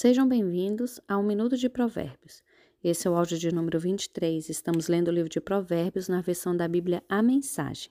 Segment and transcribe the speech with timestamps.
[0.00, 2.40] Sejam bem-vindos a Um Minuto de Provérbios.
[2.84, 4.48] Esse é o áudio de número 23.
[4.48, 7.90] Estamos lendo o livro de Provérbios na versão da Bíblia A Mensagem.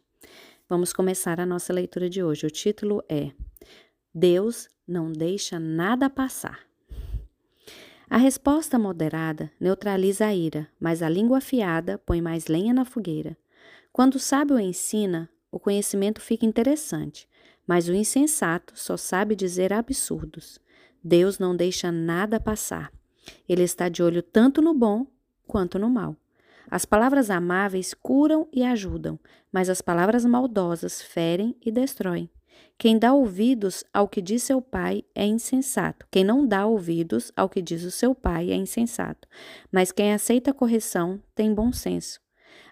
[0.69, 2.45] Vamos começar a nossa leitura de hoje.
[2.45, 3.33] O título é
[4.15, 6.61] Deus não deixa nada passar.
[8.09, 13.35] A resposta moderada neutraliza a ira, mas a língua afiada põe mais lenha na fogueira.
[13.91, 17.27] Quando o sábio ensina, o conhecimento fica interessante,
[17.67, 20.57] mas o insensato só sabe dizer absurdos.
[21.03, 22.91] Deus não deixa nada passar.
[23.47, 25.05] Ele está de olho tanto no bom
[25.45, 26.15] quanto no mal.
[26.69, 29.17] As palavras amáveis curam e ajudam,
[29.51, 32.29] mas as palavras maldosas ferem e destroem.
[32.77, 36.05] Quem dá ouvidos ao que diz seu pai é insensato.
[36.11, 39.27] Quem não dá ouvidos ao que diz o seu pai é insensato.
[39.71, 42.19] Mas quem aceita a correção tem bom senso.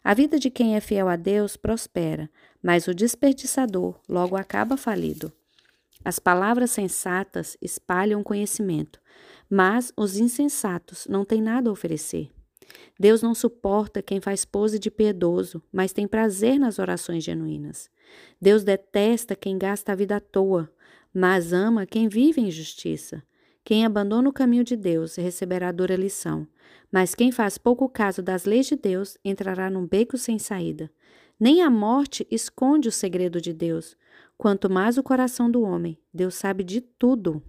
[0.03, 2.29] A vida de quem é fiel a Deus prospera,
[2.61, 5.33] mas o desperdiçador logo acaba falido.
[6.05, 9.01] As palavras sensatas espalham conhecimento,
[9.49, 12.29] mas os insensatos não têm nada a oferecer.
[12.99, 17.89] Deus não suporta quem faz pose de piedoso, mas tem prazer nas orações genuínas.
[18.39, 20.71] Deus detesta quem gasta a vida à toa,
[21.11, 23.23] mas ama quem vive em justiça.
[23.63, 26.47] Quem abandona o caminho de Deus receberá dura lição,
[26.91, 30.91] mas quem faz pouco caso das leis de Deus entrará num beco sem saída.
[31.39, 33.97] Nem a morte esconde o segredo de Deus.
[34.37, 37.41] Quanto mais o coração do homem, Deus sabe de tudo.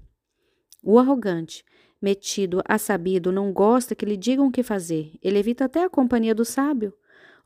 [0.83, 1.65] O arrogante,
[2.01, 5.13] metido a sabido, não gosta que lhe digam o que fazer.
[5.23, 6.95] Ele evita até a companhia do sábio.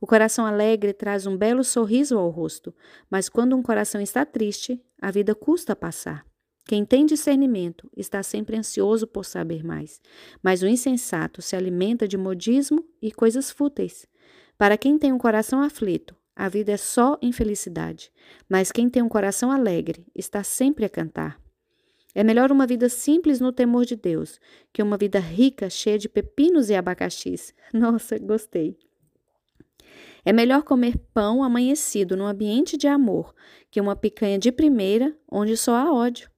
[0.01, 2.75] O coração alegre traz um belo sorriso ao rosto,
[3.11, 6.25] mas quando um coração está triste, a vida custa passar.
[6.67, 10.01] Quem tem discernimento está sempre ansioso por saber mais,
[10.43, 14.07] mas o insensato se alimenta de modismo e coisas fúteis.
[14.57, 18.11] Para quem tem um coração aflito, a vida é só infelicidade,
[18.49, 21.39] mas quem tem um coração alegre está sempre a cantar.
[22.15, 24.41] É melhor uma vida simples no temor de Deus
[24.73, 27.53] que uma vida rica, cheia de pepinos e abacaxis.
[27.75, 28.75] Nossa, gostei.
[30.25, 33.35] É melhor comer pão amanhecido num ambiente de amor
[33.71, 36.31] que uma picanha de primeira onde só há ódio.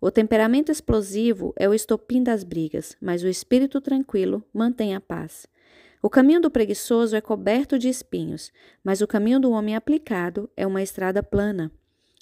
[0.00, 5.46] O temperamento explosivo é o estopim das brigas, mas o espírito tranquilo mantém a paz.
[6.04, 8.52] O caminho do preguiçoso é coberto de espinhos,
[8.84, 11.72] mas o caminho do homem aplicado é uma estrada plana.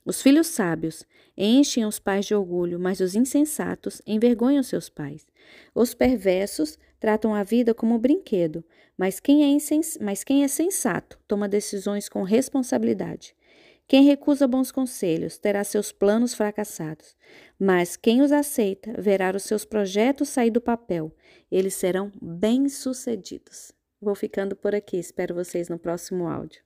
[0.07, 1.05] Os filhos sábios
[1.37, 5.27] enchem os pais de orgulho, mas os insensatos envergonham seus pais.
[5.75, 8.65] Os perversos tratam a vida como brinquedo,
[8.97, 9.59] mas quem, é
[10.01, 13.35] mas quem é sensato toma decisões com responsabilidade.
[13.93, 17.15] Quem recusa bons conselhos terá seus planos fracassados,
[17.61, 21.15] mas quem os aceita verá os seus projetos sair do papel.
[21.51, 23.71] Eles serão bem-sucedidos.
[24.01, 26.63] Vou ficando por aqui, espero vocês no próximo áudio.